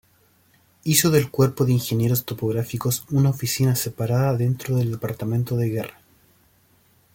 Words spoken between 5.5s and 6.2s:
de Guerra.